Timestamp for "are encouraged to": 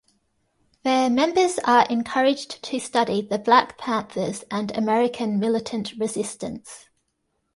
1.63-2.79